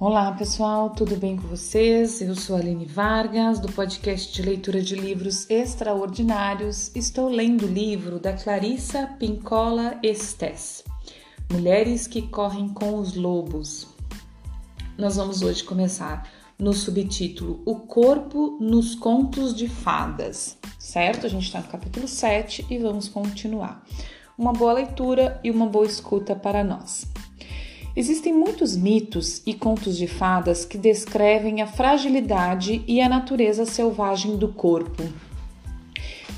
Olá 0.00 0.30
pessoal, 0.30 0.90
tudo 0.90 1.16
bem 1.16 1.36
com 1.36 1.48
vocês? 1.48 2.20
Eu 2.20 2.36
sou 2.36 2.54
Aline 2.54 2.84
Vargas, 2.84 3.58
do 3.58 3.66
podcast 3.72 4.32
de 4.32 4.48
leitura 4.48 4.80
de 4.80 4.94
livros 4.94 5.50
extraordinários. 5.50 6.94
Estou 6.94 7.28
lendo 7.28 7.66
o 7.66 7.68
livro 7.68 8.20
da 8.20 8.32
Clarissa 8.32 9.08
Pincola 9.18 9.98
Estes, 10.00 10.84
Mulheres 11.52 12.06
que 12.06 12.22
Correm 12.22 12.68
com 12.68 13.00
os 13.00 13.16
Lobos. 13.16 13.88
Nós 14.96 15.16
vamos 15.16 15.42
hoje 15.42 15.64
começar 15.64 16.30
no 16.56 16.72
subtítulo 16.72 17.60
O 17.66 17.80
Corpo 17.80 18.56
nos 18.60 18.94
Contos 18.94 19.52
de 19.52 19.66
Fadas, 19.66 20.56
certo? 20.78 21.26
A 21.26 21.28
gente 21.28 21.46
está 21.46 21.60
no 21.60 21.66
capítulo 21.66 22.06
7 22.06 22.66
e 22.70 22.78
vamos 22.78 23.08
continuar. 23.08 23.84
Uma 24.38 24.52
boa 24.52 24.74
leitura 24.74 25.40
e 25.42 25.50
uma 25.50 25.66
boa 25.66 25.86
escuta 25.86 26.36
para 26.36 26.62
nós. 26.62 27.04
Existem 27.98 28.32
muitos 28.32 28.76
mitos 28.76 29.42
e 29.44 29.52
contos 29.52 29.96
de 29.96 30.06
fadas 30.06 30.64
que 30.64 30.78
descrevem 30.78 31.62
a 31.62 31.66
fragilidade 31.66 32.80
e 32.86 33.00
a 33.00 33.08
natureza 33.08 33.64
selvagem 33.64 34.36
do 34.36 34.46
corpo. 34.46 35.02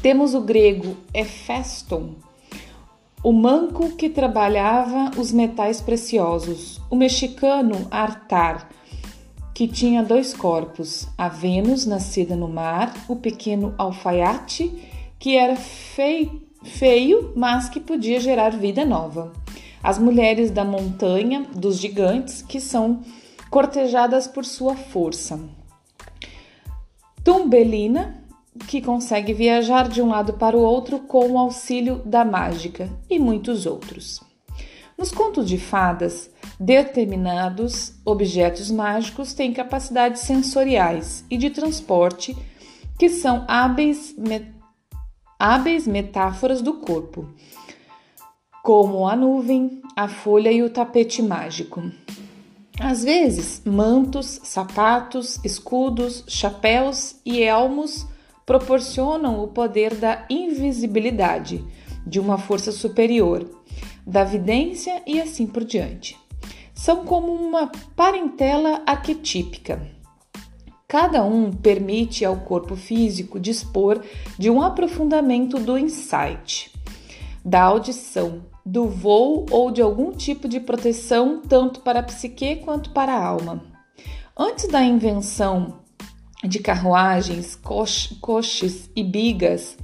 Temos 0.00 0.32
o 0.32 0.40
grego 0.40 0.96
Hephaeston, 1.12 2.14
o 3.22 3.30
manco 3.30 3.94
que 3.94 4.08
trabalhava 4.08 5.10
os 5.20 5.32
metais 5.32 5.82
preciosos, 5.82 6.80
o 6.88 6.96
mexicano 6.96 7.86
Artar, 7.90 8.70
que 9.52 9.68
tinha 9.68 10.02
dois 10.02 10.32
corpos, 10.32 11.08
a 11.18 11.28
Vênus, 11.28 11.84
nascida 11.84 12.34
no 12.34 12.48
mar, 12.48 12.94
o 13.06 13.16
pequeno 13.16 13.74
alfaiate, 13.76 14.72
que 15.18 15.36
era 15.36 15.56
feio, 15.56 16.40
feio 16.64 17.34
mas 17.36 17.68
que 17.68 17.80
podia 17.80 18.18
gerar 18.18 18.48
vida 18.48 18.82
nova 18.82 19.30
as 19.82 19.98
mulheres 19.98 20.50
da 20.50 20.64
montanha 20.64 21.46
dos 21.54 21.78
gigantes 21.78 22.42
que 22.42 22.60
são 22.60 23.02
cortejadas 23.50 24.26
por 24.26 24.44
sua 24.44 24.76
força. 24.76 25.40
Tumbelina, 27.24 28.22
que 28.66 28.80
consegue 28.80 29.32
viajar 29.32 29.88
de 29.88 30.00
um 30.00 30.08
lado 30.08 30.34
para 30.34 30.56
o 30.56 30.60
outro 30.60 31.00
com 31.00 31.30
o 31.30 31.38
auxílio 31.38 32.02
da 32.04 32.24
mágica, 32.24 32.88
e 33.08 33.18
muitos 33.18 33.66
outros. 33.66 34.20
Nos 34.96 35.10
contos 35.10 35.48
de 35.48 35.56
fadas, 35.56 36.30
determinados 36.58 37.94
objetos 38.04 38.70
mágicos 38.70 39.32
têm 39.32 39.52
capacidades 39.52 40.20
sensoriais 40.22 41.24
e 41.30 41.38
de 41.38 41.48
transporte 41.48 42.36
que 42.98 43.08
são 43.08 43.44
hábeis, 43.48 44.14
met 44.18 44.46
hábeis 45.38 45.86
metáforas 45.86 46.60
do 46.60 46.74
corpo 46.74 47.26
como 48.62 49.06
a 49.08 49.16
nuvem, 49.16 49.80
a 49.96 50.08
folha 50.08 50.52
e 50.52 50.62
o 50.62 50.70
tapete 50.70 51.22
mágico. 51.22 51.82
Às 52.78 53.04
vezes, 53.04 53.62
mantos, 53.64 54.40
sapatos, 54.42 55.38
escudos, 55.44 56.24
chapéus 56.26 57.16
e 57.24 57.42
elmos 57.42 58.06
proporcionam 58.46 59.42
o 59.42 59.48
poder 59.48 59.94
da 59.94 60.24
invisibilidade, 60.30 61.64
de 62.06 62.18
uma 62.18 62.38
força 62.38 62.72
superior, 62.72 63.48
da 64.06 64.24
vidência 64.24 65.02
e 65.06 65.20
assim 65.20 65.46
por 65.46 65.64
diante. 65.64 66.18
São 66.74 67.04
como 67.04 67.32
uma 67.32 67.70
parentela 67.94 68.82
arquetípica. 68.86 69.86
Cada 70.88 71.22
um 71.22 71.52
permite 71.52 72.24
ao 72.24 72.38
corpo 72.38 72.74
físico 72.74 73.38
dispor 73.38 74.02
de 74.38 74.50
um 74.50 74.62
aprofundamento 74.62 75.58
do 75.58 75.78
insight, 75.78 76.72
da 77.44 77.62
audição, 77.62 78.42
do 78.70 78.86
voo 78.86 79.46
ou 79.50 79.72
de 79.72 79.82
algum 79.82 80.12
tipo 80.12 80.46
de 80.46 80.60
proteção 80.60 81.42
tanto 81.42 81.80
para 81.80 81.98
a 81.98 82.02
psique 82.04 82.54
quanto 82.56 82.90
para 82.90 83.12
a 83.12 83.26
alma. 83.26 83.64
Antes 84.38 84.68
da 84.68 84.80
invenção 84.80 85.80
de 86.44 86.60
carruagens, 86.60 87.58
coches 88.20 88.88
e 88.94 89.02
bigas, 89.02 89.76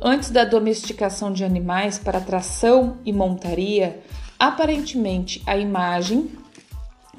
antes 0.00 0.30
da 0.30 0.46
domesticação 0.46 1.30
de 1.30 1.44
animais 1.44 1.98
para 1.98 2.22
tração 2.22 2.96
e 3.04 3.12
montaria, 3.12 4.00
aparentemente 4.38 5.42
a 5.46 5.58
imagem 5.58 6.30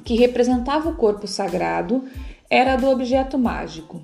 que 0.04 0.16
representava 0.16 0.88
o 0.88 0.96
corpo 0.96 1.28
sagrado 1.28 2.04
era 2.50 2.74
do 2.74 2.90
objeto 2.90 3.38
mágico, 3.38 4.02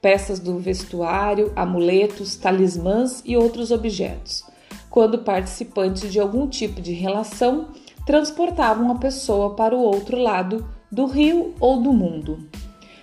peças 0.00 0.38
do 0.38 0.56
vestuário, 0.56 1.52
amuletos, 1.56 2.36
talismãs 2.36 3.22
e 3.26 3.36
outros 3.36 3.72
objetos 3.72 4.53
quando 4.94 5.18
participantes 5.18 6.12
de 6.12 6.20
algum 6.20 6.46
tipo 6.46 6.80
de 6.80 6.92
relação 6.92 7.70
transportavam 8.06 8.92
a 8.92 8.94
pessoa 8.94 9.56
para 9.56 9.74
o 9.74 9.80
outro 9.80 10.16
lado 10.16 10.64
do 10.88 11.06
rio 11.06 11.52
ou 11.58 11.82
do 11.82 11.92
mundo. 11.92 12.48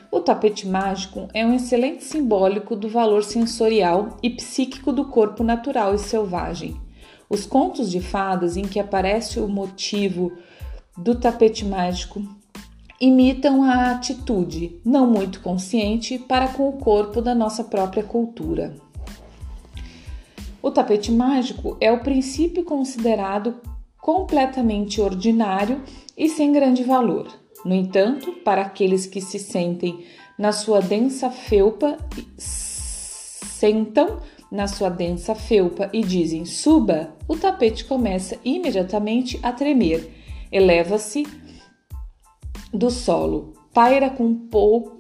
O 0.10 0.22
tapete 0.22 0.66
mágico 0.66 1.28
é 1.34 1.46
um 1.46 1.54
excelente 1.54 2.06
simbólico 2.06 2.78
do 2.78 2.88
valor 2.88 3.26
sensorial 3.26 4.16
e 4.24 4.30
psíquico 4.30 4.94
do 4.94 5.04
corpo 5.04 5.44
natural 5.44 5.94
e 5.94 6.00
selvagem. 6.00 6.80
Os 7.30 7.46
contos 7.46 7.92
de 7.92 8.00
fadas 8.00 8.56
em 8.56 8.62
que 8.62 8.80
aparece 8.80 9.42
o 9.42 9.48
motivo 9.50 10.32
do 10.98 11.14
tapete 11.14 11.66
mágico 11.66 12.24
imitam 13.02 13.64
a 13.64 13.92
atitude, 13.92 14.80
não 14.86 15.06
muito 15.06 15.42
consciente, 15.42 16.18
para 16.18 16.48
com 16.48 16.70
o 16.70 16.78
corpo 16.78 17.22
da 17.22 17.36
nossa 17.36 17.66
própria 17.66 18.02
cultura. 18.04 18.78
O 20.62 20.70
tapete 20.70 21.12
mágico 21.12 21.76
é 21.82 21.92
o 21.92 22.02
princípio 22.02 22.64
considerado 22.64 23.56
completamente 24.00 25.02
ordinário 25.02 25.82
e 26.18 26.30
sem 26.30 26.52
grande 26.52 26.84
valor. 26.84 27.28
No 27.64 27.74
entanto, 27.74 28.32
para 28.44 28.62
aqueles 28.64 29.06
que 29.06 29.22
se 29.22 29.40
sentem 29.40 30.06
na 30.38 30.52
sua 30.52 30.82
densa 30.82 31.30
felpa, 31.30 31.98
sentam 32.38 34.20
na 34.52 34.68
sua 34.68 34.90
densa 34.90 35.34
felpa 35.34 35.90
e 35.94 36.02
dizem 36.04 36.46
suba, 36.46 37.16
o 37.28 37.38
tapete 37.38 37.86
começa 37.86 38.38
imediatamente 38.44 39.40
a 39.42 39.54
tremer, 39.54 40.12
eleva-se 40.52 41.26
do 42.74 42.90
solo, 42.90 43.54
paira 43.74 44.10
com 44.10 44.34
pouco, 44.34 45.00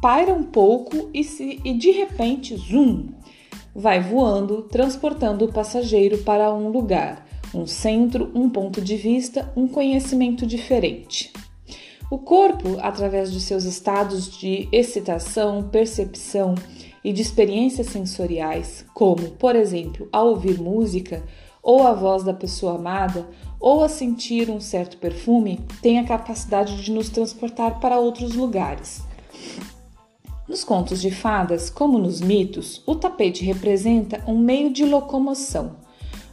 paira 0.00 0.32
um 0.32 0.44
pouco 0.44 1.10
e, 1.12 1.24
se, 1.24 1.60
e 1.64 1.74
de 1.74 1.90
repente, 1.90 2.56
zoom, 2.56 3.08
vai 3.76 4.00
voando, 4.00 4.62
transportando 4.62 5.44
o 5.44 5.52
passageiro 5.52 6.18
para 6.18 6.52
um 6.52 6.70
lugar, 6.70 7.26
um 7.54 7.66
centro, 7.66 8.30
um 8.34 8.48
ponto 8.48 8.80
de 8.80 8.96
vista, 8.96 9.52
um 9.54 9.68
conhecimento 9.68 10.46
diferente. 10.46 11.30
O 12.10 12.18
corpo, 12.18 12.78
através 12.80 13.30
de 13.30 13.38
seus 13.38 13.64
estados 13.64 14.38
de 14.38 14.66
excitação, 14.72 15.68
percepção 15.68 16.54
e 17.04 17.12
de 17.12 17.20
experiências 17.20 17.88
sensoriais, 17.88 18.86
como, 18.94 19.32
por 19.32 19.54
exemplo, 19.54 20.08
a 20.10 20.22
ouvir 20.22 20.58
música, 20.58 21.22
ou 21.62 21.86
a 21.86 21.92
voz 21.92 22.22
da 22.22 22.32
pessoa 22.32 22.76
amada, 22.76 23.28
ou 23.60 23.82
a 23.82 23.88
sentir 23.88 24.48
um 24.48 24.60
certo 24.60 24.96
perfume, 24.98 25.60
tem 25.82 25.98
a 25.98 26.04
capacidade 26.04 26.82
de 26.82 26.92
nos 26.92 27.10
transportar 27.10 27.80
para 27.80 27.98
outros 27.98 28.34
lugares. 28.34 29.02
Nos 30.48 30.62
contos 30.62 31.02
de 31.02 31.10
fadas, 31.10 31.68
como 31.68 31.98
nos 31.98 32.20
mitos, 32.20 32.80
o 32.86 32.94
tapete 32.94 33.44
representa 33.44 34.22
um 34.28 34.38
meio 34.38 34.72
de 34.72 34.84
locomoção, 34.84 35.76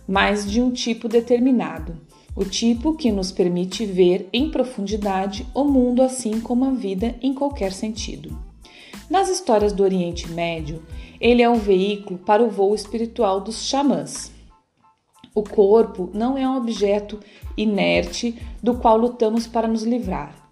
mas 0.07 0.49
de 0.49 0.61
um 0.61 0.69
tipo 0.69 1.07
determinado, 1.07 1.99
o 2.35 2.45
tipo 2.45 2.95
que 2.95 3.11
nos 3.11 3.31
permite 3.31 3.85
ver 3.85 4.29
em 4.31 4.51
profundidade 4.51 5.47
o 5.53 5.63
mundo 5.63 6.03
assim 6.03 6.39
como 6.39 6.65
a 6.65 6.71
vida 6.71 7.15
em 7.23 7.33
qualquer 7.33 7.71
sentido. 7.71 8.37
Nas 9.09 9.29
histórias 9.29 9.73
do 9.73 9.83
Oriente 9.83 10.29
Médio, 10.29 10.83
ele 11.19 11.41
é 11.41 11.49
um 11.49 11.57
veículo 11.57 12.19
para 12.19 12.43
o 12.43 12.49
voo 12.49 12.75
espiritual 12.75 13.41
dos 13.41 13.65
xamãs. 13.65 14.31
O 15.33 15.41
corpo 15.41 16.11
não 16.13 16.37
é 16.37 16.47
um 16.47 16.57
objeto 16.57 17.19
inerte 17.57 18.37
do 18.61 18.75
qual 18.75 18.95
lutamos 18.95 19.47
para 19.47 19.67
nos 19.67 19.81
livrar. 19.81 20.42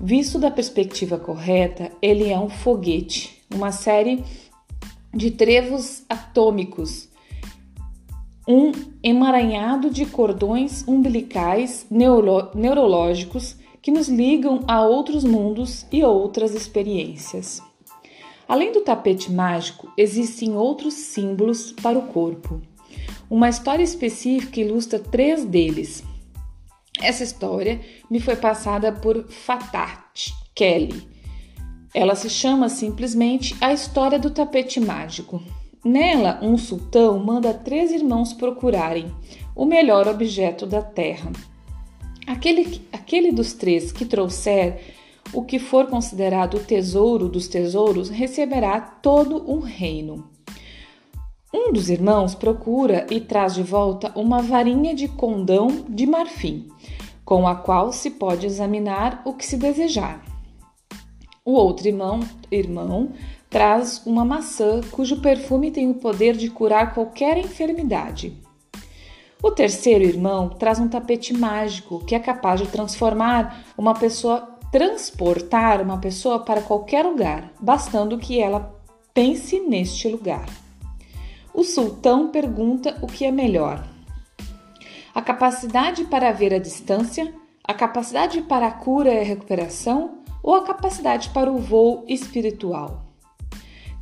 Visto 0.00 0.38
da 0.38 0.50
perspectiva 0.50 1.18
correta, 1.18 1.90
ele 2.02 2.28
é 2.28 2.38
um 2.38 2.48
foguete, 2.48 3.42
uma 3.52 3.72
série 3.72 4.22
de 5.12 5.30
trevos 5.30 6.04
atômicos, 6.08 7.08
um 8.46 8.70
emaranhado 9.02 9.90
de 9.90 10.04
cordões 10.04 10.86
umbilicais 10.86 11.86
neuro 11.90 12.50
neurológicos 12.54 13.56
que 13.80 13.90
nos 13.90 14.08
ligam 14.08 14.64
a 14.68 14.82
outros 14.84 15.24
mundos 15.24 15.86
e 15.90 16.04
outras 16.04 16.54
experiências. 16.54 17.62
Além 18.46 18.72
do 18.72 18.82
tapete 18.82 19.32
mágico, 19.32 19.92
existem 19.96 20.54
outros 20.54 20.94
símbolos 20.94 21.72
para 21.72 21.98
o 21.98 22.02
corpo. 22.02 22.60
Uma 23.28 23.48
história 23.48 23.82
específica 23.82 24.60
ilustra 24.60 25.00
três 25.00 25.44
deles. 25.44 26.04
Essa 27.06 27.22
história 27.22 27.80
me 28.10 28.18
foi 28.18 28.34
passada 28.34 28.90
por 28.90 29.28
Fatat 29.28 30.34
Kelly. 30.52 31.08
Ela 31.94 32.16
se 32.16 32.28
chama 32.28 32.68
simplesmente 32.68 33.54
A 33.60 33.72
História 33.72 34.18
do 34.18 34.28
Tapete 34.28 34.80
Mágico. 34.80 35.40
Nela, 35.84 36.40
um 36.42 36.58
sultão 36.58 37.16
manda 37.20 37.54
três 37.54 37.92
irmãos 37.92 38.32
procurarem 38.32 39.14
o 39.54 39.64
melhor 39.64 40.08
objeto 40.08 40.66
da 40.66 40.82
terra. 40.82 41.30
Aquele, 42.26 42.82
aquele 42.92 43.30
dos 43.30 43.52
três 43.52 43.92
que 43.92 44.04
trouxer 44.04 44.96
o 45.32 45.44
que 45.44 45.60
for 45.60 45.86
considerado 45.86 46.56
o 46.56 46.64
tesouro 46.64 47.28
dos 47.28 47.46
tesouros 47.46 48.08
receberá 48.08 48.80
todo 48.80 49.48
um 49.48 49.60
reino. 49.60 50.28
Um 51.58 51.72
dos 51.72 51.88
irmãos 51.88 52.34
procura 52.34 53.06
e 53.10 53.18
traz 53.18 53.54
de 53.54 53.62
volta 53.62 54.12
uma 54.14 54.42
varinha 54.42 54.94
de 54.94 55.08
condão 55.08 55.86
de 55.88 56.04
marfim, 56.04 56.68
com 57.24 57.48
a 57.48 57.54
qual 57.54 57.94
se 57.94 58.10
pode 58.10 58.44
examinar 58.44 59.22
o 59.24 59.32
que 59.32 59.46
se 59.46 59.56
desejar. 59.56 60.22
O 61.42 61.52
outro 61.52 61.88
irmão, 61.88 62.20
irmão 62.50 63.08
traz 63.48 64.02
uma 64.04 64.22
maçã 64.22 64.82
cujo 64.90 65.22
perfume 65.22 65.70
tem 65.70 65.90
o 65.90 65.94
poder 65.94 66.36
de 66.36 66.50
curar 66.50 66.92
qualquer 66.92 67.38
enfermidade. 67.38 68.36
O 69.42 69.50
terceiro 69.50 70.04
irmão 70.04 70.50
traz 70.50 70.78
um 70.78 70.88
tapete 70.88 71.32
mágico 71.32 72.04
que 72.04 72.14
é 72.14 72.18
capaz 72.18 72.60
de 72.60 72.66
transformar 72.66 73.64
uma 73.78 73.94
pessoa, 73.94 74.58
transportar 74.70 75.80
uma 75.80 75.96
pessoa 75.96 76.38
para 76.38 76.60
qualquer 76.60 77.06
lugar, 77.06 77.50
bastando 77.58 78.18
que 78.18 78.38
ela 78.38 78.78
pense 79.14 79.58
neste 79.58 80.06
lugar. 80.06 80.65
O 81.56 81.64
sultão 81.64 82.28
pergunta 82.28 82.98
o 83.00 83.06
que 83.06 83.24
é 83.24 83.32
melhor: 83.32 83.82
a 85.14 85.22
capacidade 85.22 86.04
para 86.04 86.30
ver 86.30 86.52
a 86.52 86.58
distância, 86.58 87.32
a 87.64 87.72
capacidade 87.72 88.42
para 88.42 88.66
a 88.66 88.70
cura 88.70 89.10
e 89.14 89.20
a 89.20 89.24
recuperação 89.24 90.18
ou 90.42 90.54
a 90.54 90.64
capacidade 90.64 91.30
para 91.30 91.50
o 91.50 91.56
voo 91.56 92.04
espiritual. 92.06 93.06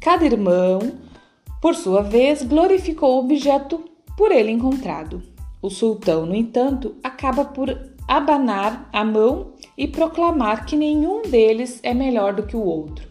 Cada 0.00 0.26
irmão, 0.26 0.80
por 1.62 1.76
sua 1.76 2.02
vez, 2.02 2.42
glorificou 2.42 3.14
o 3.14 3.20
objeto 3.20 3.84
por 4.16 4.32
ele 4.32 4.50
encontrado. 4.50 5.22
O 5.62 5.70
sultão, 5.70 6.26
no 6.26 6.34
entanto, 6.34 6.96
acaba 7.04 7.44
por 7.44 7.70
abanar 8.08 8.88
a 8.92 9.04
mão 9.04 9.52
e 9.78 9.86
proclamar 9.86 10.66
que 10.66 10.76
nenhum 10.76 11.22
deles 11.22 11.78
é 11.84 11.94
melhor 11.94 12.34
do 12.34 12.42
que 12.42 12.56
o 12.56 12.64
outro, 12.64 13.08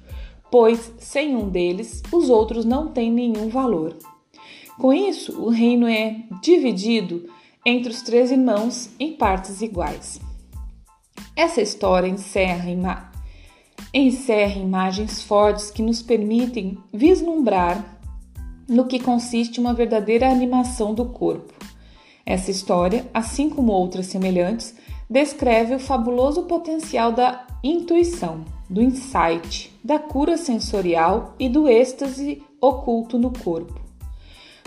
pois 0.52 0.94
sem 0.98 1.34
um 1.34 1.48
deles 1.48 2.04
os 2.12 2.30
outros 2.30 2.66
não 2.66 2.90
têm 2.90 3.10
nenhum 3.10 3.48
valor. 3.48 3.96
Com 4.80 4.92
isso, 4.92 5.40
o 5.42 5.50
reino 5.50 5.88
é 5.88 6.18
dividido 6.42 7.30
entre 7.66 7.92
os 7.92 8.02
três 8.02 8.32
irmãos 8.32 8.90
em 9.00 9.14
partes 9.14 9.62
iguais. 9.62 10.20
Essa 11.36 11.62
história 11.62 12.08
encerra 12.08 12.70
encerra 13.94 14.60
imagens 14.60 15.22
fortes 15.22 15.70
que 15.70 15.82
nos 15.82 16.02
permitem 16.02 16.78
vislumbrar 16.92 18.00
no 18.68 18.86
que 18.86 19.00
consiste 19.00 19.60
uma 19.60 19.74
verdadeira 19.74 20.30
animação 20.30 20.94
do 20.94 21.06
corpo. 21.06 21.54
Essa 22.26 22.50
história, 22.50 23.10
assim 23.14 23.50
como 23.50 23.72
outras 23.72 24.08
semelhantes, 24.08 24.76
descreve 25.10 25.76
o 25.76 25.80
fabuloso 25.80 26.44
potencial 26.44 27.12
da 27.12 27.46
intuição, 27.64 28.44
do 28.70 28.82
insight, 28.82 29.72
da 29.84 30.00
cura 30.00 30.38
sensorial 30.38 31.36
e 31.38 31.48
do 31.50 31.68
êxtase 31.68 32.42
oculto 32.60 33.20
no 33.20 33.32
corpo. 33.32 33.83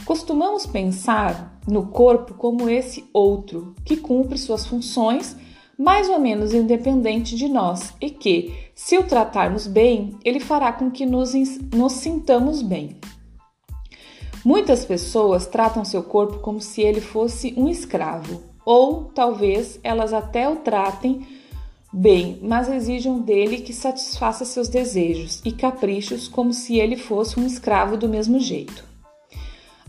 Costumamos 0.06 0.64
pensar 0.66 1.58
no 1.66 1.88
corpo 1.88 2.34
como 2.34 2.70
esse 2.70 3.04
outro 3.12 3.74
que 3.84 3.96
cumpre 3.96 4.38
suas 4.38 4.64
funções 4.64 5.36
mais 5.76 6.08
ou 6.08 6.20
menos 6.20 6.54
independente 6.54 7.34
de 7.34 7.48
nós 7.48 7.92
e 8.00 8.08
que, 8.08 8.54
se 8.72 8.96
o 8.96 9.02
tratarmos 9.02 9.66
bem, 9.66 10.16
ele 10.24 10.38
fará 10.38 10.72
com 10.72 10.92
que 10.92 11.04
nos, 11.04 11.34
nos 11.74 11.94
sintamos 11.94 12.62
bem. 12.62 12.96
Muitas 14.44 14.84
pessoas 14.84 15.44
tratam 15.44 15.84
seu 15.84 16.04
corpo 16.04 16.38
como 16.38 16.60
se 16.60 16.82
ele 16.82 17.00
fosse 17.00 17.52
um 17.56 17.68
escravo, 17.68 18.44
ou 18.64 19.06
talvez 19.06 19.80
elas 19.82 20.12
até 20.12 20.48
o 20.48 20.54
tratem 20.54 21.26
bem, 21.92 22.38
mas 22.42 22.68
exijam 22.68 23.18
dele 23.18 23.58
que 23.58 23.72
satisfaça 23.72 24.44
seus 24.44 24.68
desejos 24.68 25.42
e 25.44 25.50
caprichos 25.50 26.28
como 26.28 26.52
se 26.52 26.78
ele 26.78 26.96
fosse 26.96 27.40
um 27.40 27.46
escravo 27.46 27.96
do 27.96 28.08
mesmo 28.08 28.38
jeito. 28.38 28.95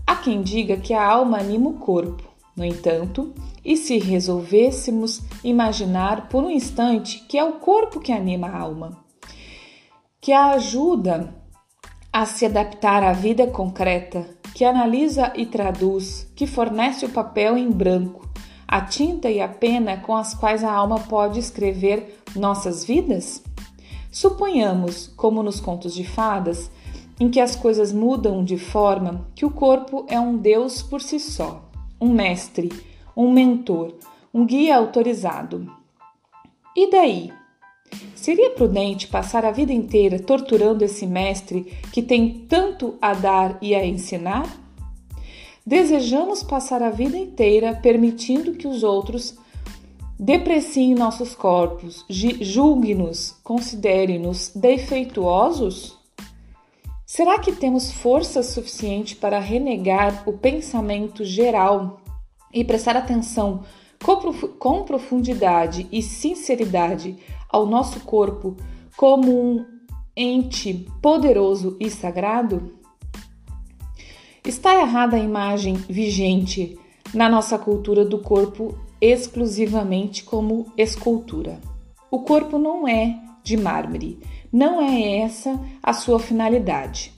Há 0.08 0.16
quem 0.16 0.42
diga 0.42 0.78
que 0.78 0.94
a 0.94 1.06
alma 1.06 1.38
anima 1.38 1.70
o 1.70 1.74
corpo, 1.74 2.24
no 2.56 2.64
entanto, 2.64 3.34
e 3.64 3.76
se 3.76 4.00
resolvêssemos 4.00 5.22
imaginar 5.44 6.30
por 6.30 6.46
um 6.46 6.50
instante 6.50 7.26
que 7.28 7.38
é 7.38 7.44
o 7.44 7.60
corpo 7.60 8.00
que 8.00 8.14
anima 8.14 8.48
a 8.48 8.58
alma, 8.58 9.04
que 10.22 10.32
a 10.32 10.52
ajuda 10.52 11.36
a 12.12 12.26
se 12.26 12.46
adaptar 12.46 13.04
à 13.04 13.12
vida 13.12 13.48
concreta, 13.48 14.26
que 14.56 14.64
analisa 14.64 15.34
e 15.36 15.46
traduz, 15.46 16.32
que 16.34 16.48
fornece 16.48 17.06
o 17.06 17.10
papel 17.10 17.58
em 17.58 17.70
branco, 17.70 18.30
a 18.66 18.80
tinta 18.80 19.30
e 19.30 19.42
a 19.42 19.50
pena 19.50 19.98
com 19.98 20.16
as 20.16 20.34
quais 20.34 20.64
a 20.64 20.72
alma 20.72 21.02
pode 21.02 21.38
escrever 21.38 22.22
nossas 22.34 22.86
vidas? 22.86 23.44
Suponhamos, 24.10 25.08
como 25.18 25.44
nos 25.44 25.60
contos 25.60 25.94
de 25.94 26.06
fadas, 26.06 26.72
em 27.20 27.30
que 27.30 27.40
as 27.40 27.56
coisas 27.56 27.92
mudam 27.92 28.44
de 28.44 28.58
forma 28.58 29.28
que 29.36 29.46
o 29.46 29.52
corpo 29.52 30.06
é 30.08 30.20
um 30.20 30.38
Deus 30.38 30.82
por 30.82 31.02
si 31.02 31.20
só, 31.20 31.70
um 32.00 32.10
mestre, 32.10 32.72
um 33.16 33.32
mentor, 33.32 33.96
um 34.34 34.46
guia 34.46 34.78
autorizado. 34.78 35.72
E 36.76 36.92
daí? 36.92 37.34
Seria 38.16 38.52
prudente 38.52 39.08
passar 39.08 39.46
a 39.46 39.52
vida 39.52 39.72
inteira 39.74 40.20
torturando 40.20 40.84
esse 40.84 41.08
mestre 41.08 41.74
que 41.92 42.02
tem 42.02 42.46
tanto 42.48 42.96
a 43.02 43.14
dar 43.14 43.58
e 43.62 43.74
a 43.74 43.86
ensinar? 43.86 44.46
Desejamos 45.66 46.44
passar 46.44 46.84
a 46.84 46.90
vida 46.90 47.18
inteira 47.18 47.76
permitindo 47.76 48.54
que 48.54 48.68
os 48.68 48.84
outros 48.84 49.36
depreciem 50.20 50.96
nossos 50.96 51.36
corpos, 51.36 52.06
julguem-nos, 52.10 53.36
considere-nos 53.44 54.52
defeituosos? 54.56 55.97
Será 57.10 57.40
que 57.40 57.54
temos 57.54 57.90
força 57.90 58.44
suficiente 58.44 59.16
para 59.16 59.40
renegar 59.40 60.28
o 60.28 60.34
pensamento 60.34 61.24
geral 61.24 62.02
e 62.54 62.66
prestar 62.66 62.98
atenção 62.98 63.64
com 64.60 64.84
profundidade 64.84 65.88
e 65.90 66.02
sinceridade 66.02 67.18
ao 67.50 67.66
nosso 67.66 68.02
corpo 68.02 68.58
como 68.98 69.32
um 69.32 69.66
ente 70.18 70.86
poderoso 71.02 71.78
e 71.80 71.90
sagrado? 71.90 72.78
Está 74.46 74.76
errada 74.76 75.16
a 75.16 75.20
imagem 75.20 75.76
vigente 75.76 76.78
na 77.14 77.30
nossa 77.30 77.58
cultura 77.58 78.04
do 78.04 78.20
corpo 78.20 78.78
exclusivamente 79.00 80.26
como 80.26 80.74
escultura. 80.76 81.62
O 82.12 82.20
corpo 82.24 82.60
não 82.60 82.86
é 82.86 83.18
de 83.48 83.56
mármore, 83.56 84.20
não 84.52 84.82
é 84.82 85.20
essa 85.20 85.58
a 85.82 85.94
sua 85.94 86.20
finalidade. 86.20 87.14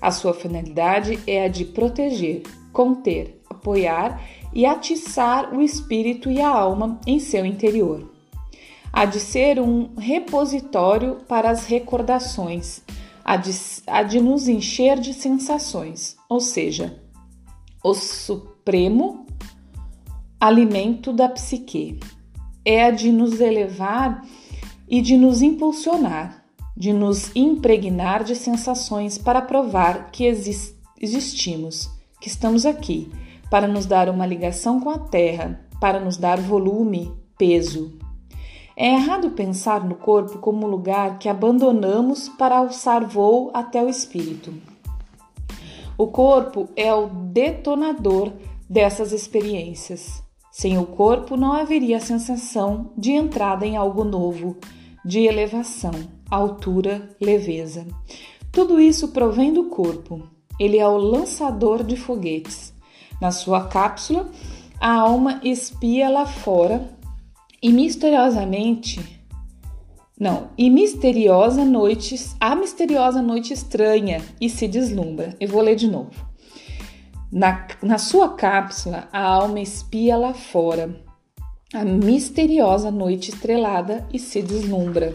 A 0.00 0.12
sua 0.12 0.32
finalidade 0.32 1.18
é 1.26 1.44
a 1.44 1.48
de 1.48 1.64
proteger, 1.64 2.42
conter, 2.72 3.42
apoiar 3.50 4.22
e 4.54 4.64
atiçar 4.64 5.52
o 5.52 5.60
espírito 5.60 6.30
e 6.30 6.40
a 6.40 6.48
alma 6.48 7.00
em 7.04 7.18
seu 7.18 7.44
interior. 7.44 8.08
Há 8.92 9.06
de 9.06 9.18
ser 9.18 9.58
um 9.58 9.94
repositório 9.96 11.16
para 11.26 11.50
as 11.50 11.66
recordações, 11.66 12.82
há 13.24 13.36
de, 13.36 13.50
há 13.88 14.04
de 14.04 14.20
nos 14.20 14.46
encher 14.46 15.00
de 15.00 15.12
sensações, 15.12 16.16
ou 16.28 16.38
seja, 16.38 17.02
o 17.82 17.92
supremo 17.92 19.26
alimento 20.40 21.12
da 21.12 21.28
psique. 21.28 21.98
É 22.64 22.84
a 22.84 22.90
de 22.92 23.10
nos 23.10 23.40
elevar 23.40 24.22
e 24.92 25.00
de 25.00 25.16
nos 25.16 25.40
impulsionar, 25.40 26.44
de 26.76 26.92
nos 26.92 27.34
impregnar 27.34 28.22
de 28.22 28.36
sensações 28.36 29.16
para 29.16 29.40
provar 29.40 30.10
que 30.10 30.26
existimos, 31.00 31.88
que 32.20 32.28
estamos 32.28 32.66
aqui 32.66 33.10
para 33.50 33.66
nos 33.66 33.86
dar 33.86 34.10
uma 34.10 34.26
ligação 34.26 34.78
com 34.78 34.90
a 34.90 34.98
Terra, 34.98 35.66
para 35.80 35.98
nos 35.98 36.18
dar 36.18 36.38
volume, 36.38 37.10
peso. 37.38 37.98
É 38.76 38.88
errado 38.88 39.30
pensar 39.30 39.82
no 39.82 39.94
corpo 39.94 40.38
como 40.40 40.66
um 40.66 40.70
lugar 40.70 41.18
que 41.18 41.26
abandonamos 41.26 42.28
para 42.28 42.58
alçar 42.58 43.06
voo 43.06 43.50
até 43.54 43.82
o 43.82 43.88
espírito. 43.88 44.52
O 45.96 46.08
corpo 46.08 46.68
é 46.76 46.92
o 46.92 47.06
detonador 47.06 48.30
dessas 48.68 49.10
experiências. 49.12 50.22
Sem 50.50 50.76
o 50.76 50.84
corpo 50.84 51.34
não 51.34 51.54
haveria 51.54 51.96
a 51.96 52.00
sensação 52.00 52.90
de 52.96 53.12
entrada 53.12 53.66
em 53.66 53.74
algo 53.74 54.04
novo, 54.04 54.58
de 55.04 55.20
elevação, 55.20 55.92
altura, 56.30 57.10
leveza. 57.20 57.86
Tudo 58.50 58.80
isso 58.80 59.08
provém 59.08 59.52
do 59.52 59.64
corpo. 59.64 60.22
Ele 60.58 60.78
é 60.78 60.86
o 60.86 60.96
lançador 60.96 61.82
de 61.82 61.96
foguetes. 61.96 62.72
Na 63.20 63.30
sua 63.30 63.66
cápsula, 63.66 64.30
a 64.80 64.92
alma 64.92 65.40
espia 65.42 66.08
lá 66.08 66.26
fora 66.26 66.90
e 67.62 67.72
misteriosamente. 67.72 69.22
Não, 70.18 70.50
e 70.56 70.70
misteriosa 70.70 71.64
noite, 71.64 72.16
a 72.38 72.54
misteriosa 72.54 73.22
noite 73.22 73.52
estranha 73.52 74.20
e 74.40 74.48
se 74.48 74.68
deslumbra. 74.68 75.34
Eu 75.40 75.48
vou 75.48 75.60
ler 75.60 75.74
de 75.74 75.88
novo. 75.88 76.12
Na, 77.30 77.66
na 77.82 77.98
sua 77.98 78.34
cápsula, 78.34 79.08
a 79.12 79.22
alma 79.22 79.58
espia 79.58 80.16
lá 80.16 80.34
fora, 80.34 81.02
a 81.72 81.86
misteriosa 81.86 82.90
noite 82.90 83.30
estrelada 83.30 84.06
e 84.12 84.18
se 84.18 84.42
deslumbra. 84.42 85.12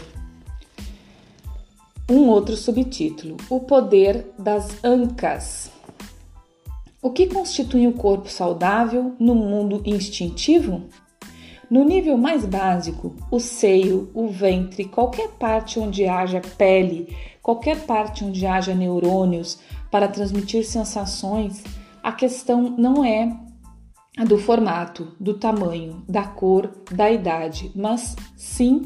um 2.09 2.29
outro 2.29 2.57
subtítulo: 2.57 3.37
O 3.49 3.59
poder 3.59 4.33
das 4.39 4.83
ancas. 4.83 5.71
O 6.99 7.11
que 7.11 7.27
constitui 7.27 7.85
o 7.85 7.91
um 7.91 7.93
corpo 7.93 8.27
saudável 8.27 9.13
no 9.19 9.35
mundo 9.35 9.83
instintivo? 9.85 10.83
No 11.69 11.83
nível 11.83 12.17
mais 12.17 12.43
básico, 12.43 13.13
o 13.29 13.39
seio, 13.39 14.09
o 14.13 14.27
ventre, 14.27 14.85
qualquer 14.85 15.29
parte 15.31 15.79
onde 15.79 16.07
haja 16.07 16.41
pele, 16.57 17.15
qualquer 17.41 17.85
parte 17.85 18.23
onde 18.23 18.45
haja 18.47 18.73
neurônios 18.73 19.59
para 19.91 20.07
transmitir 20.07 20.65
sensações, 20.65 21.63
a 22.01 22.11
questão 22.11 22.73
não 22.77 23.03
é 23.05 23.46
do 24.25 24.37
formato, 24.37 25.15
do 25.19 25.35
tamanho, 25.35 26.03
da 26.07 26.23
cor, 26.23 26.71
da 26.91 27.11
idade, 27.11 27.71
mas 27.75 28.15
sim 28.35 28.81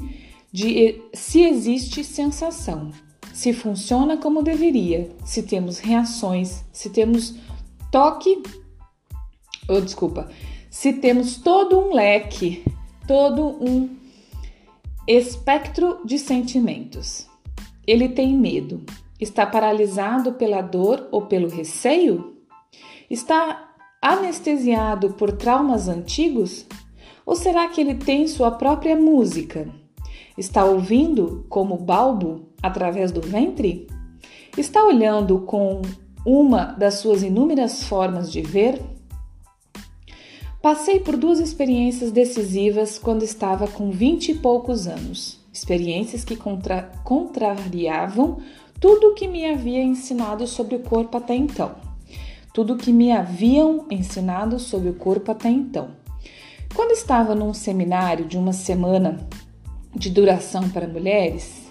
de 0.52 1.02
se 1.14 1.42
existe 1.42 2.04
sensação 2.04 2.92
se 3.34 3.54
funciona 3.54 4.18
como 4.18 4.44
deveria, 4.44 5.10
se 5.26 5.44
temos 5.44 5.80
reações, 5.80 6.64
se 6.72 6.90
temos 6.90 7.36
toque, 7.92 8.42
ou 9.68 9.78
oh, 9.78 9.82
desculpa, 9.82 10.30
se 10.70 10.94
temos 10.94 11.38
todo 11.38 11.80
um 11.80 11.94
leque, 11.94 12.64
todo 13.08 13.48
um 13.64 13.90
espectro 15.08 16.00
de 16.06 16.20
sentimentos. 16.20 17.28
Ele 17.88 18.10
tem 18.10 18.38
medo, 18.38 18.84
está 19.20 19.46
paralisado 19.46 20.34
pela 20.34 20.62
dor 20.62 21.08
ou 21.12 21.24
pelo 21.24 21.50
receio? 21.50 22.38
Está 23.10 23.71
anestesiado 24.01 25.12
por 25.13 25.31
traumas 25.34 25.88
antigos? 25.88 26.65
Ou 27.25 27.36
será 27.36 27.67
que 27.67 27.79
ele 27.79 27.96
tem 27.96 28.27
sua 28.27 28.50
própria 28.50 28.96
música? 28.96 29.70
Está 30.38 30.65
ouvindo 30.65 31.46
como 31.48 31.77
balbo 31.77 32.50
através 32.63 33.12
do 33.12 33.22
ventre? 33.22 33.88
Está 34.58 34.84
olhando 34.84 35.41
com 35.41 35.81
uma 36.25 36.65
das 36.65 36.96
suas 36.96 37.22
inúmeras 37.22 37.84
formas 37.84 38.31
de 38.31 38.41
ver? 38.41 38.81
Passei 40.62 41.00
por 41.00 41.17
duas 41.17 41.39
experiências 41.39 42.12
decisivas 42.12 43.00
quando 43.00 43.24
estava 43.24 43.67
com 43.67 43.91
vinte 43.91 44.29
e 44.29 44.36
poucos 44.36 44.88
anos, 44.88 45.39
experiências 45.51 46.24
que 46.24 46.36
contra 46.36 46.84
contrariavam 47.03 48.38
tudo 48.79 49.10
o 49.10 49.13
que 49.13 49.27
me 49.27 49.46
havia 49.46 49.81
ensinado 49.81 50.46
sobre 50.46 50.75
o 50.75 50.79
corpo 50.79 51.17
até 51.17 51.36
então. 51.36 51.90
Tudo 52.53 52.74
o 52.74 52.77
que 52.77 52.91
me 52.91 53.12
haviam 53.12 53.86
ensinado 53.89 54.60
sobre 54.60 54.89
o 54.89 54.93
corpo 54.93 55.31
até 55.31 55.50
então. 55.50 55.91
Quando 56.75 56.91
estava 56.91 57.36
num 57.36 57.53
seminário 57.53 58.25
de 58.25 58.38
uma 58.38 58.53
semana 58.53 59.17
de 59.96 60.10
duração 60.10 60.70
para 60.70 60.88
mulheres, 60.88 61.70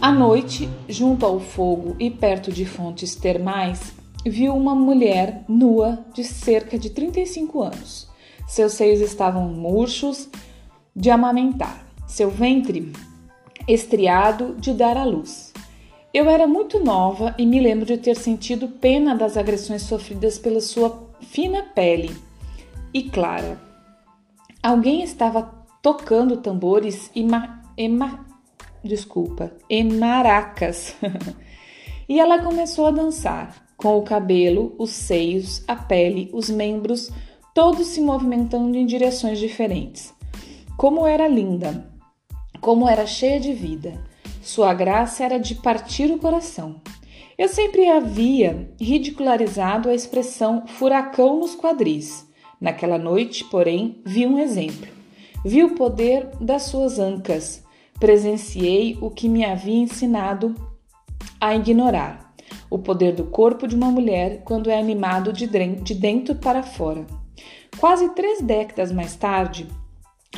à 0.00 0.12
noite, 0.12 0.68
junto 0.88 1.26
ao 1.26 1.40
fogo 1.40 1.96
e 1.98 2.10
perto 2.10 2.52
de 2.52 2.64
fontes 2.64 3.16
termais, 3.16 3.92
viu 4.24 4.54
uma 4.54 4.74
mulher 4.74 5.44
nua 5.48 6.04
de 6.14 6.22
cerca 6.22 6.78
de 6.78 6.90
35 6.90 7.62
anos. 7.62 8.08
Seus 8.46 8.74
seios 8.74 9.00
estavam 9.00 9.48
murchos 9.48 10.28
de 10.94 11.10
amamentar, 11.10 11.84
seu 12.06 12.30
ventre 12.30 12.92
estriado 13.66 14.54
de 14.58 14.72
dar 14.72 14.96
à 14.96 15.04
luz. 15.04 15.47
Eu 16.12 16.28
era 16.28 16.46
muito 16.46 16.82
nova 16.82 17.34
e 17.36 17.44
me 17.44 17.60
lembro 17.60 17.84
de 17.84 17.98
ter 17.98 18.16
sentido 18.16 18.68
pena 18.68 19.14
das 19.14 19.36
agressões 19.36 19.82
sofridas 19.82 20.38
pela 20.38 20.60
sua 20.60 21.08
fina 21.20 21.62
pele 21.62 22.16
e 22.94 23.02
clara. 23.02 23.60
Alguém 24.62 25.02
estava 25.02 25.42
tocando 25.82 26.38
tambores 26.38 27.10
e, 27.14 27.22
ma 27.22 27.62
e 27.76 27.88
ma 27.88 28.24
desculpa, 28.82 29.52
em 29.68 29.92
maracas. 29.92 30.96
e 32.08 32.18
ela 32.18 32.42
começou 32.42 32.86
a 32.86 32.90
dançar, 32.90 33.68
com 33.76 33.98
o 33.98 34.02
cabelo, 34.02 34.74
os 34.78 34.90
seios, 34.90 35.62
a 35.68 35.76
pele, 35.76 36.30
os 36.32 36.48
membros, 36.48 37.10
todos 37.54 37.88
se 37.88 38.00
movimentando 38.00 38.76
em 38.76 38.86
direções 38.86 39.38
diferentes. 39.38 40.14
Como 40.76 41.06
era 41.06 41.28
linda, 41.28 41.90
como 42.60 42.88
era 42.88 43.06
cheia 43.06 43.38
de 43.38 43.52
vida. 43.52 44.07
Sua 44.48 44.72
graça 44.72 45.22
era 45.22 45.38
de 45.38 45.54
partir 45.56 46.10
o 46.10 46.18
coração. 46.18 46.80
Eu 47.36 47.48
sempre 47.48 47.86
havia 47.86 48.72
ridicularizado 48.80 49.90
a 49.90 49.94
expressão 49.94 50.66
furacão 50.66 51.38
nos 51.38 51.54
quadris. 51.54 52.26
Naquela 52.58 52.96
noite, 52.96 53.44
porém, 53.44 54.00
vi 54.06 54.26
um 54.26 54.38
exemplo. 54.38 54.88
Vi 55.44 55.62
o 55.62 55.74
poder 55.74 56.30
das 56.40 56.62
suas 56.62 56.98
ancas, 56.98 57.62
presenciei 58.00 58.96
o 59.02 59.10
que 59.10 59.28
me 59.28 59.44
havia 59.44 59.82
ensinado 59.82 60.54
a 61.38 61.54
ignorar: 61.54 62.34
o 62.70 62.78
poder 62.78 63.14
do 63.14 63.24
corpo 63.24 63.68
de 63.68 63.76
uma 63.76 63.90
mulher 63.90 64.40
quando 64.46 64.70
é 64.70 64.80
animado 64.80 65.30
de 65.30 65.46
dentro 65.94 66.34
para 66.36 66.62
fora. 66.62 67.04
Quase 67.78 68.14
três 68.14 68.40
décadas 68.40 68.90
mais 68.92 69.14
tarde, 69.14 69.68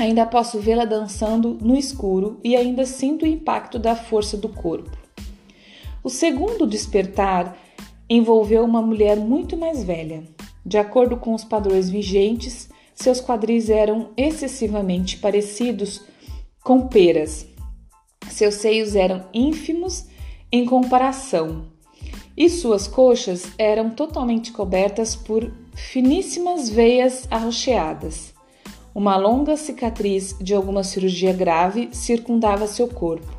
ainda 0.03 0.27
posso 0.27 0.59
vê-la 0.59 0.85
dançando 0.85 1.59
no 1.61 1.77
escuro 1.77 2.41
e 2.43 2.57
ainda 2.57 2.85
sinto 2.85 3.25
o 3.25 3.29
impacto 3.29 3.79
da 3.79 3.95
força 3.95 4.37
do 4.37 4.49
corpo. 4.49 4.97
O 6.03 6.09
segundo 6.09 6.67
despertar 6.67 7.57
envolveu 8.09 8.65
uma 8.65 8.83
mulher 8.83 9.17
muito 9.17 9.57
mais 9.57 9.85
velha. 9.85 10.25
De 10.65 10.79
acordo 10.79 11.17
com 11.17 11.35
os 11.35 11.45
padrões 11.45 11.89
vigentes, 11.89 12.69
seus 12.95 13.21
quadris 13.21 13.71
eram 13.71 14.11
excessivamente 14.17 15.17
parecidos 15.19 16.03
com 16.63 16.87
peras, 16.89 17.47
seus 18.29 18.57
seios 18.57 18.95
eram 18.95 19.25
ínfimos 19.33 20.07
em 20.53 20.67
comparação, 20.67 21.67
e 22.37 22.49
suas 22.49 22.87
coxas 22.87 23.47
eram 23.57 23.91
totalmente 23.91 24.53
cobertas 24.53 25.15
por 25.17 25.51
finíssimas 25.75 26.69
veias 26.69 27.27
arroxeadas. 27.31 28.35
Uma 28.95 29.17
longa 29.17 29.57
cicatriz 29.57 30.37
de 30.41 30.55
alguma 30.55 30.83
cirurgia 30.83 31.33
grave 31.33 31.91
circundava 31.93 32.67
seu 32.67 32.89
corpo, 32.89 33.33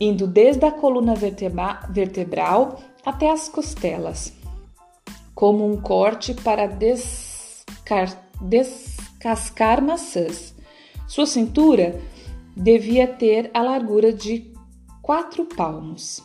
indo 0.00 0.26
desde 0.26 0.64
a 0.64 0.70
coluna 0.70 1.14
vertebral 1.14 2.80
até 3.04 3.30
as 3.30 3.48
costelas, 3.48 4.32
como 5.34 5.70
um 5.70 5.80
corte 5.80 6.32
para 6.32 6.66
descascar 8.40 9.82
maçãs. 9.82 10.54
Sua 11.06 11.26
cintura 11.26 12.00
devia 12.56 13.06
ter 13.06 13.50
a 13.52 13.62
largura 13.62 14.12
de 14.12 14.52
quatro 15.02 15.44
palmos. 15.44 16.22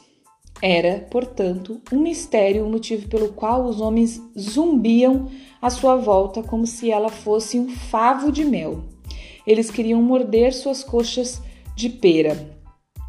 Era, 0.61 1.05
portanto, 1.11 1.81
um 1.91 1.99
mistério 1.99 2.65
o 2.65 2.69
motivo 2.69 3.09
pelo 3.09 3.33
qual 3.33 3.65
os 3.65 3.81
homens 3.81 4.21
zumbiam 4.39 5.29
à 5.63 5.69
sua 5.69 5.95
volta 5.95 6.43
como 6.43 6.67
se 6.67 6.91
ela 6.91 7.07
fosse 7.07 7.57
um 7.57 7.69
favo 7.69 8.33
de 8.33 8.43
mel. 8.43 8.83
Eles 9.47 9.71
queriam 9.71 10.01
morder 10.01 10.53
suas 10.53 10.83
coxas 10.83 11.41
de 11.73 11.87
pera, 11.87 12.59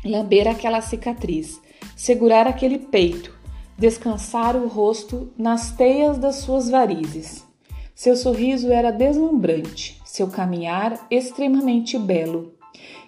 lamber 0.04 0.46
aquela 0.46 0.80
cicatriz, 0.80 1.60
segurar 1.96 2.46
aquele 2.46 2.78
peito, 2.78 3.36
descansar 3.76 4.54
o 4.54 4.68
rosto 4.68 5.32
nas 5.36 5.72
teias 5.72 6.16
das 6.16 6.36
suas 6.36 6.70
varizes. 6.70 7.44
Seu 7.92 8.16
sorriso 8.16 8.70
era 8.70 8.92
deslumbrante, 8.92 10.00
seu 10.04 10.28
caminhar 10.28 11.08
extremamente 11.10 11.98
belo. 11.98 12.54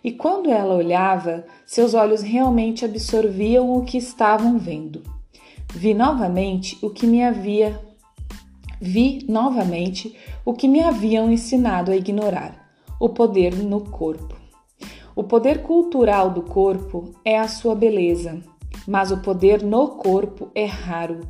E 0.02 0.10
quando 0.10 0.50
ela 0.50 0.74
olhava, 0.74 1.46
seus 1.64 1.94
olhos 1.94 2.20
realmente 2.20 2.84
absorviam 2.84 3.76
o 3.76 3.84
que 3.84 3.96
estavam 3.96 4.58
vendo. 4.58 5.04
Vi 5.72 5.94
novamente 5.94 6.76
o 6.82 6.90
que 6.90 7.06
me 7.06 7.22
havia 7.22 7.85
vi 8.80 9.24
novamente 9.28 10.14
o 10.44 10.52
que 10.52 10.68
me 10.68 10.80
haviam 10.80 11.30
ensinado 11.30 11.90
a 11.90 11.96
ignorar: 11.96 12.68
o 13.00 13.08
poder 13.08 13.54
no 13.54 13.80
corpo. 13.80 14.36
O 15.14 15.24
poder 15.24 15.62
cultural 15.62 16.30
do 16.30 16.42
corpo 16.42 17.14
é 17.24 17.38
a 17.38 17.48
sua 17.48 17.74
beleza, 17.74 18.42
mas 18.86 19.10
o 19.10 19.18
poder 19.18 19.62
no 19.62 19.88
corpo 19.88 20.50
é 20.54 20.66
raro, 20.66 21.20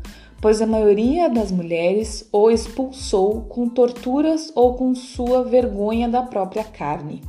pois 0.40 0.60
a 0.60 0.66
maioria 0.66 1.28
das 1.30 1.52
mulheres 1.52 2.28
o 2.32 2.50
expulsou 2.50 3.42
com 3.42 3.68
torturas 3.68 4.52
ou 4.54 4.74
com 4.74 4.94
sua 4.94 5.44
vergonha 5.44 6.08
da 6.08 6.22
própria 6.22 6.64
carne. 6.64 7.22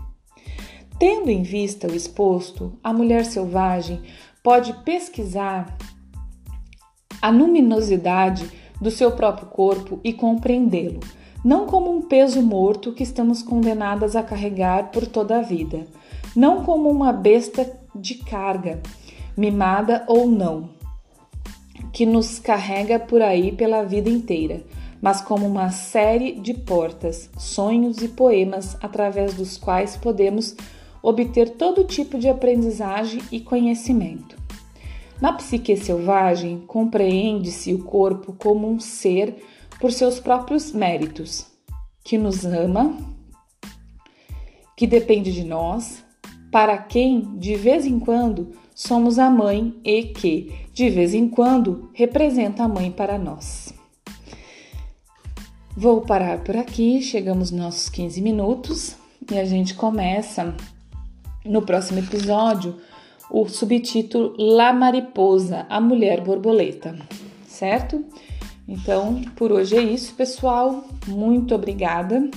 Tendo 1.00 1.30
em 1.30 1.44
vista 1.44 1.88
o 1.88 1.96
exposto, 1.96 2.74
a 2.84 2.92
mulher 2.92 3.24
selvagem 3.24 4.02
pode 4.44 4.74
pesquisar 4.84 5.78
a 7.22 7.30
luminosidade 7.30 8.50
do 8.82 8.92
seu 8.92 9.12
próprio 9.12 9.48
corpo 9.48 10.00
e 10.04 10.14
compreendê-lo, 10.14 11.00
não 11.44 11.66
como 11.66 11.92
um 11.92 12.02
peso 12.02 12.42
morto 12.42 12.92
que 12.92 13.04
estamos 13.04 13.42
condenadas 13.42 14.16
a 14.16 14.24
carregar 14.24 14.92
por 14.92 15.06
toda 15.06 15.40
a 15.40 15.42
vida, 15.42 15.86
não 16.36 16.64
como 16.64 16.90
uma 16.90 17.12
besta 17.12 17.72
de 17.96 18.16
carga, 18.16 18.82
mimada 19.36 20.04
ou 20.08 20.28
não, 20.28 20.70
que 21.92 22.06
nos 22.06 22.40
carrega 22.40 23.00
por 23.00 23.22
aí 23.22 23.52
pela 23.52 23.84
vida 23.84 24.10
inteira, 24.10 24.64
mas 25.02 25.22
como 25.22 25.46
uma 25.46 25.70
série 25.70 26.34
de 26.34 26.54
portas, 26.54 27.30
sonhos 27.38 28.02
e 28.02 28.08
poemas 28.08 28.76
através 28.82 29.34
dos 29.34 29.58
quais 29.58 29.96
podemos 29.96 30.56
obter 31.02 31.52
todo 31.52 31.84
tipo 31.84 32.18
de 32.18 32.28
aprendizagem 32.28 33.22
e 33.32 33.40
conhecimento. 33.40 34.36
Na 35.20 35.34
psique 35.34 35.76
selvagem, 35.76 36.60
compreende-se 36.68 37.74
o 37.74 37.84
corpo 37.84 38.34
como 38.34 38.70
um 38.70 38.80
ser 38.80 39.44
por 39.80 39.92
seus 39.92 40.20
próprios 40.20 40.72
méritos, 40.72 41.48
que 42.04 42.18
nos 42.18 42.46
ama, 42.46 42.96
que 44.76 44.86
depende 44.86 45.32
de 45.32 45.44
nós, 45.44 46.04
para 46.52 46.78
quem, 46.78 47.36
de 47.38 47.56
vez 47.56 47.86
em 47.86 48.00
quando, 48.00 48.52
somos 48.76 49.18
a 49.18 49.30
mãe 49.30 49.76
e 49.84 50.04
que, 50.04 50.68
de 50.72 50.90
vez 50.90 51.16
em 51.16 51.28
quando, 51.28 51.90
representa 51.94 52.64
a 52.64 52.68
mãe 52.68 52.92
para 52.92 53.18
nós. 53.18 53.74
Vou 55.76 56.02
parar 56.02 56.44
por 56.44 56.56
aqui, 56.56 57.02
chegamos 57.02 57.52
nos 57.52 57.60
nossos 57.60 57.90
15 57.90 58.22
minutos 58.22 58.96
e 59.32 59.38
a 59.38 59.46
gente 59.46 59.74
começa 59.74 60.56
no 61.44 61.62
próximo 61.64 62.00
episódio 62.00 62.78
o 63.30 63.48
subtítulo 63.48 64.34
La 64.38 64.72
Mariposa, 64.72 65.66
a 65.70 65.80
Mulher 65.82 66.22
Borboleta, 66.22 66.98
certo? 67.46 68.04
Então, 68.68 69.22
por 69.36 69.52
hoje 69.52 69.78
é 69.78 69.82
isso, 69.82 70.14
pessoal. 70.14 70.86
Muito 71.08 71.56
obrigada, 71.56 72.30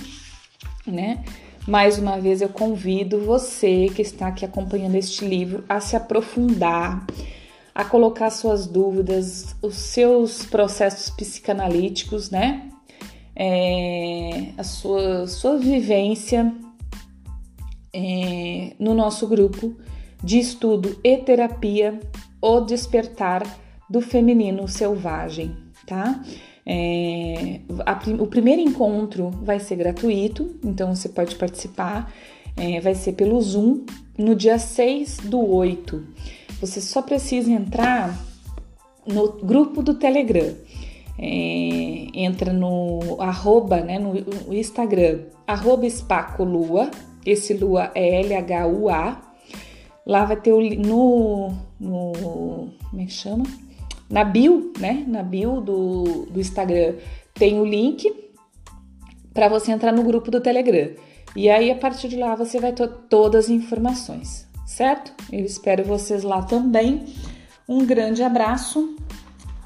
né? 0.85 1.23
Mais 1.67 1.99
uma 1.99 2.19
vez 2.19 2.41
eu 2.41 2.49
convido 2.49 3.19
você 3.19 3.87
que 3.93 4.01
está 4.01 4.27
aqui 4.27 4.43
acompanhando 4.43 4.95
este 4.95 5.25
livro 5.25 5.63
a 5.69 5.79
se 5.79 5.95
aprofundar, 5.95 7.05
a 7.73 7.85
colocar 7.85 8.29
suas 8.29 8.65
dúvidas, 8.65 9.55
os 9.61 9.75
seus 9.75 10.43
processos 10.45 11.09
psicanalíticos, 11.11 12.31
né? 12.31 12.69
É, 13.35 14.53
a 14.57 14.63
sua, 14.63 15.27
sua 15.27 15.57
vivência 15.57 16.53
é, 17.93 18.73
no 18.79 18.93
nosso 18.93 19.27
grupo 19.27 19.75
de 20.23 20.39
estudo 20.39 20.99
e 21.03 21.17
terapia 21.17 21.99
O 22.41 22.61
Despertar 22.61 23.43
do 23.89 24.01
Feminino 24.01 24.67
Selvagem, 24.67 25.55
tá? 25.85 26.21
É, 26.65 27.59
a, 27.85 27.99
o 28.21 28.27
primeiro 28.27 28.61
encontro 28.61 29.31
vai 29.41 29.59
ser 29.59 29.75
gratuito, 29.75 30.55
então 30.63 30.95
você 30.95 31.09
pode 31.09 31.35
participar, 31.35 32.13
é, 32.55 32.79
vai 32.79 32.93
ser 32.93 33.13
pelo 33.13 33.41
Zoom 33.41 33.85
no 34.17 34.35
dia 34.35 34.59
6 34.59 35.17
do 35.23 35.45
8. 35.45 36.03
Você 36.59 36.79
só 36.79 37.01
precisa 37.01 37.51
entrar 37.51 38.17
no 39.05 39.31
grupo 39.33 39.81
do 39.81 39.95
Telegram. 39.95 40.55
É, 41.17 42.07
entra 42.13 42.53
no 42.53 43.17
arroba, 43.19 43.81
né, 43.81 43.99
no, 43.99 44.15
Instagram, 44.53 45.25
arroba 45.45 45.85
espacolua, 45.85 46.89
esse 47.25 47.53
lua 47.53 47.91
é 47.93 48.21
L-H-U-A, 48.21 49.30
Lá 50.05 50.25
vai 50.25 50.35
ter 50.35 50.51
o 50.51 50.59
no, 50.59 51.53
no 51.79 52.69
como 52.89 53.01
é 53.01 53.05
que 53.05 53.11
chama? 53.11 53.43
Na 54.09 54.23
bio, 54.23 54.73
né? 54.79 55.03
Na 55.07 55.23
bio 55.23 55.61
do, 55.61 56.25
do 56.25 56.39
Instagram 56.39 56.95
tem 57.33 57.59
o 57.59 57.65
link 57.65 58.11
para 59.33 59.47
você 59.47 59.71
entrar 59.71 59.91
no 59.91 60.03
grupo 60.03 60.29
do 60.29 60.41
Telegram. 60.41 60.93
E 61.35 61.49
aí 61.49 61.71
a 61.71 61.75
partir 61.75 62.09
de 62.09 62.17
lá 62.17 62.35
você 62.35 62.59
vai 62.59 62.73
ter 62.73 62.87
todas 63.09 63.45
as 63.45 63.51
informações, 63.51 64.47
certo? 64.65 65.13
Eu 65.31 65.45
espero 65.45 65.83
vocês 65.83 66.23
lá 66.23 66.41
também. 66.41 67.05
Um 67.67 67.85
grande 67.85 68.21
abraço. 68.21 68.97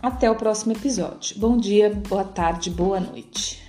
Até 0.02 0.30
o 0.30 0.36
próximo 0.36 0.74
episódio. 0.74 1.40
Bom 1.40 1.58
dia, 1.58 1.90
boa 2.08 2.24
tarde, 2.24 2.70
boa 2.70 3.00
noite. 3.00 3.65